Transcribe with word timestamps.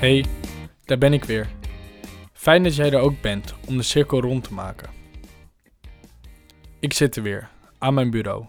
Hey, 0.00 0.24
daar 0.84 0.98
ben 0.98 1.12
ik 1.12 1.24
weer. 1.24 1.48
Fijn 2.32 2.62
dat 2.62 2.76
jij 2.76 2.92
er 2.92 3.00
ook 3.00 3.20
bent 3.20 3.54
om 3.66 3.76
de 3.76 3.82
cirkel 3.82 4.20
rond 4.20 4.44
te 4.44 4.54
maken. 4.54 4.90
Ik 6.78 6.92
zit 6.92 7.16
er 7.16 7.22
weer, 7.22 7.50
aan 7.78 7.94
mijn 7.94 8.10
bureau. 8.10 8.46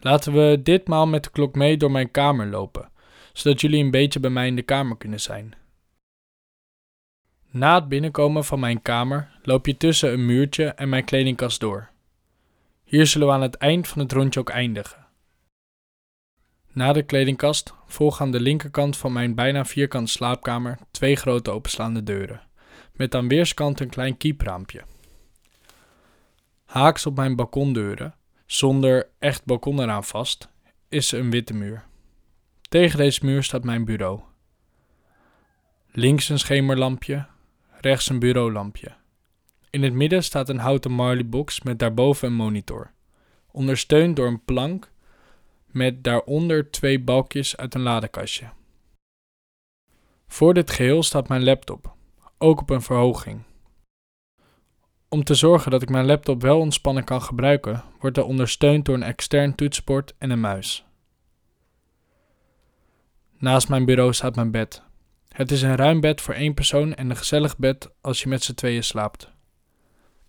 Laten 0.00 0.32
we 0.32 0.60
ditmaal 0.62 1.06
met 1.06 1.24
de 1.24 1.30
klok 1.30 1.54
mee 1.54 1.76
door 1.76 1.90
mijn 1.90 2.10
kamer 2.10 2.46
lopen, 2.46 2.90
zodat 3.32 3.60
jullie 3.60 3.84
een 3.84 3.90
beetje 3.90 4.20
bij 4.20 4.30
mij 4.30 4.46
in 4.46 4.56
de 4.56 4.62
kamer 4.62 4.96
kunnen 4.96 5.20
zijn. 5.20 5.54
Na 7.50 7.74
het 7.74 7.88
binnenkomen 7.88 8.44
van 8.44 8.60
mijn 8.60 8.82
kamer 8.82 9.38
loop 9.42 9.66
je 9.66 9.76
tussen 9.76 10.12
een 10.12 10.26
muurtje 10.26 10.64
en 10.64 10.88
mijn 10.88 11.04
kledingkast 11.04 11.60
door. 11.60 11.90
Hier 12.84 13.06
zullen 13.06 13.26
we 13.26 13.32
aan 13.32 13.42
het 13.42 13.56
eind 13.56 13.88
van 13.88 14.02
het 14.02 14.12
rondje 14.12 14.40
ook 14.40 14.50
eindigen. 14.50 15.07
Na 16.78 16.92
de 16.92 17.02
kledingkast 17.02 17.74
volgen 17.86 18.24
aan 18.24 18.32
de 18.32 18.40
linkerkant 18.40 18.96
van 18.96 19.12
mijn 19.12 19.34
bijna 19.34 19.64
vierkante 19.64 20.10
slaapkamer 20.10 20.78
twee 20.90 21.16
grote 21.16 21.50
openslaande 21.50 22.02
deuren, 22.02 22.40
met 22.92 23.14
aan 23.14 23.28
weerskanten 23.28 23.84
een 23.84 23.90
klein 23.90 24.16
kiepraampje. 24.16 24.82
Haaks 26.64 27.06
op 27.06 27.16
mijn 27.16 27.36
balkondeuren, 27.36 28.14
zonder 28.46 29.08
echt 29.18 29.44
balkon 29.44 29.80
eraan 29.80 30.04
vast, 30.04 30.48
is 30.88 31.12
een 31.12 31.30
witte 31.30 31.54
muur. 31.54 31.84
Tegen 32.68 32.98
deze 32.98 33.24
muur 33.24 33.42
staat 33.42 33.64
mijn 33.64 33.84
bureau. 33.84 34.20
Links 35.92 36.28
een 36.28 36.38
schemerlampje, 36.38 37.26
rechts 37.80 38.08
een 38.08 38.18
bureaulampje. 38.18 38.92
In 39.70 39.82
het 39.82 39.92
midden 39.92 40.24
staat 40.24 40.48
een 40.48 40.58
houten 40.58 40.92
Marley-box 40.92 41.60
met 41.62 41.78
daarboven 41.78 42.28
een 42.28 42.34
monitor, 42.34 42.90
ondersteund 43.50 44.16
door 44.16 44.26
een 44.26 44.44
plank 44.44 44.90
met 45.78 46.04
daaronder 46.04 46.70
twee 46.70 47.00
balkjes 47.00 47.56
uit 47.56 47.74
een 47.74 47.80
ladekastje. 47.80 48.50
Voor 50.26 50.54
dit 50.54 50.70
geheel 50.70 51.02
staat 51.02 51.28
mijn 51.28 51.44
laptop, 51.44 51.94
ook 52.38 52.60
op 52.60 52.70
een 52.70 52.82
verhoging. 52.82 53.42
Om 55.08 55.24
te 55.24 55.34
zorgen 55.34 55.70
dat 55.70 55.82
ik 55.82 55.88
mijn 55.88 56.06
laptop 56.06 56.42
wel 56.42 56.58
ontspannen 56.58 57.04
kan 57.04 57.22
gebruiken, 57.22 57.84
wordt 58.00 58.16
hij 58.16 58.24
ondersteund 58.24 58.84
door 58.84 58.94
een 58.94 59.02
extern 59.02 59.54
toetsenbord 59.54 60.14
en 60.18 60.30
een 60.30 60.40
muis. 60.40 60.84
Naast 63.38 63.68
mijn 63.68 63.84
bureau 63.84 64.12
staat 64.12 64.34
mijn 64.34 64.50
bed. 64.50 64.82
Het 65.28 65.50
is 65.50 65.62
een 65.62 65.76
ruim 65.76 66.00
bed 66.00 66.20
voor 66.20 66.34
één 66.34 66.54
persoon 66.54 66.94
en 66.94 67.10
een 67.10 67.16
gezellig 67.16 67.56
bed 67.56 67.90
als 68.00 68.22
je 68.22 68.28
met 68.28 68.42
z'n 68.42 68.54
tweeën 68.54 68.84
slaapt. 68.84 69.30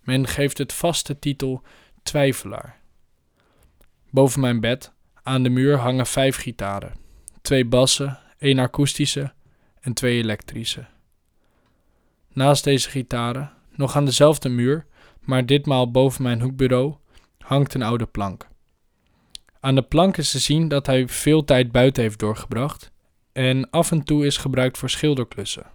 Men 0.02 0.28
geeft 0.28 0.58
het 0.58 0.74
vaste 0.74 1.20
titel 1.20 1.64
twijfelaar. 2.04 2.80
Boven 4.10 4.42
mijn 4.42 4.60
bed 4.60 4.94
aan 5.30 5.44
de 5.44 5.50
muur 5.50 5.78
hangen 5.78 6.06
vijf 6.06 6.36
gitaren: 6.36 6.96
twee 7.42 7.66
bassen, 7.66 8.20
één 8.38 8.60
akoestische 8.60 9.34
en 9.80 9.94
twee 9.94 10.18
elektrische. 10.18 10.86
Naast 12.34 12.64
deze 12.64 12.90
gitaren, 12.90 13.52
nog 13.76 13.96
aan 13.96 14.06
dezelfde 14.06 14.50
muur, 14.50 14.86
maar 15.22 15.46
ditmaal 15.46 15.92
boven 15.92 16.24
mijn 16.24 16.42
hoekbureau, 16.42 16.96
hangt 17.38 17.74
een 17.74 17.82
oude 17.82 18.06
plank. 18.06 18.48
Aan 19.60 19.76
de 19.76 19.82
plank 19.82 20.18
is 20.18 20.32
te 20.32 20.40
zien 20.40 20.68
dat 20.68 20.86
hij 20.86 21.08
veel 21.08 21.44
tijd 21.44 21.72
buiten 21.72 22.04
heeft 22.04 22.20
doorgebracht 22.20 22.92
en 23.32 23.70
af 23.70 23.92
en 23.92 24.04
toe 24.04 24.26
is 24.26 24.38
gebruikt 24.38 24.78
voor 24.78 24.90
schilderklussen. 24.90 25.66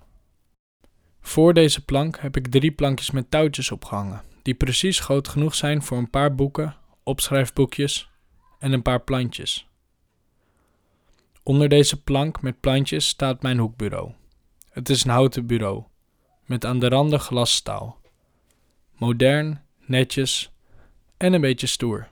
Voor 1.21 1.55
deze 1.55 1.85
plank 1.85 2.19
heb 2.19 2.37
ik 2.37 2.47
drie 2.47 2.73
plankjes 2.73 3.11
met 3.11 3.31
touwtjes 3.31 3.71
opgehangen, 3.71 4.23
die 4.43 4.55
precies 4.55 5.01
groot 5.01 5.29
genoeg 5.29 5.55
zijn 5.55 5.83
voor 5.83 5.99
een 5.99 6.11
paar 6.11 6.35
boeken, 6.35 6.77
opschrijfboekjes 7.03 8.13
en 8.65 8.73
een 8.73 8.83
paar 8.83 9.01
plantjes. 9.01 9.69
Onder 11.43 11.69
deze 11.69 12.03
plank 12.03 12.43
met 12.43 12.61
plantjes 12.61 13.09
staat 13.09 13.43
mijn 13.43 13.59
hoekbureau. 13.59 14.13
Het 14.71 14.89
is 14.89 15.05
een 15.05 15.11
houten 15.11 15.47
bureau, 15.47 15.83
met 16.45 16.65
aan 16.65 16.79
de 16.79 16.89
randen 16.89 17.21
glasstaal. 17.21 18.01
Modern, 18.97 19.63
netjes 19.87 20.53
en 21.17 21.33
een 21.33 21.41
beetje 21.41 21.67
stoer. 21.67 22.09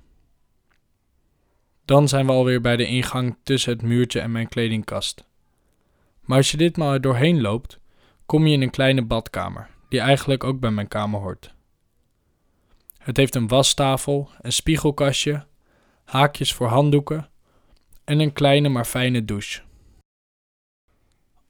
Dan 1.84 2.08
zijn 2.08 2.26
we 2.26 2.32
alweer 2.32 2.60
bij 2.60 2.76
de 2.76 2.86
ingang 2.86 3.36
tussen 3.42 3.72
het 3.72 3.82
muurtje 3.82 4.20
en 4.20 4.32
mijn 4.32 4.48
kledingkast. 4.48 5.24
Maar 6.20 6.36
als 6.36 6.50
je 6.50 6.56
ditmaal 6.56 6.92
er 6.92 7.00
doorheen 7.00 7.40
loopt, 7.40 7.78
kom 8.26 8.46
je 8.46 8.54
in 8.54 8.62
een 8.62 8.70
kleine 8.70 9.02
badkamer, 9.02 9.70
die 9.88 10.00
eigenlijk 10.00 10.44
ook 10.44 10.60
bij 10.60 10.70
mijn 10.70 10.88
kamer 10.88 11.20
hoort. 11.20 11.54
Het 12.98 13.16
heeft 13.16 13.34
een 13.34 13.48
wastafel, 13.48 14.30
een 14.40 14.52
spiegelkastje, 14.52 15.46
haakjes 16.04 16.52
voor 16.52 16.66
handdoeken 16.66 17.28
en 18.04 18.20
een 18.20 18.32
kleine 18.32 18.68
maar 18.68 18.84
fijne 18.84 19.24
douche. 19.24 19.60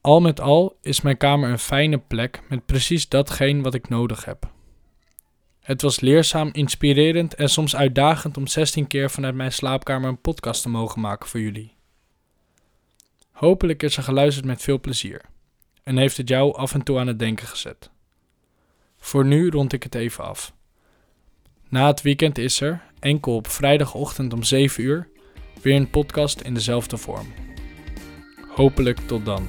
Al 0.01 0.21
met 0.21 0.41
al 0.41 0.79
is 0.81 1.01
mijn 1.01 1.17
kamer 1.17 1.51
een 1.51 1.59
fijne 1.59 1.99
plek 1.99 2.43
met 2.49 2.67
precies 2.67 3.09
datgene 3.09 3.63
wat 3.63 3.75
ik 3.75 3.89
nodig 3.89 4.25
heb. 4.25 4.51
Het 5.61 5.83
was 5.83 6.01
leerzaam, 6.01 6.49
inspirerend 6.53 7.35
en 7.35 7.49
soms 7.49 7.77
uitdagend 7.77 8.37
om 8.37 8.47
16 8.47 8.87
keer 8.87 9.11
vanuit 9.11 9.35
mijn 9.35 9.53
slaapkamer 9.53 10.09
een 10.09 10.21
podcast 10.21 10.63
te 10.63 10.69
mogen 10.69 11.01
maken 11.01 11.29
voor 11.29 11.41
jullie. 11.41 11.75
Hopelijk 13.31 13.83
is 13.83 13.97
er 13.97 14.03
geluisterd 14.03 14.47
met 14.47 14.63
veel 14.63 14.81
plezier 14.81 15.21
en 15.83 15.97
heeft 15.97 16.17
het 16.17 16.29
jou 16.29 16.55
af 16.55 16.75
en 16.75 16.83
toe 16.83 16.99
aan 16.99 17.07
het 17.07 17.19
denken 17.19 17.47
gezet. 17.47 17.91
Voor 18.99 19.25
nu 19.25 19.51
rond 19.51 19.73
ik 19.73 19.83
het 19.83 19.95
even 19.95 20.25
af. 20.25 20.55
Na 21.73 21.87
het 21.87 22.03
weekend 22.03 22.39
is 22.39 22.61
er, 22.61 22.83
enkel 23.01 23.35
op 23.35 23.49
vrijdagochtend 23.49 24.33
om 24.33 24.43
7 24.43 24.85
uur, 24.85 25.09
weer 25.63 25.77
een 25.77 25.91
podcast 25.91 26.41
in 26.41 26.55
dezelfde 26.55 26.97
vorm. 26.97 27.27
Hopelijk 28.49 28.99
tot 28.99 29.25
dan. 29.25 29.49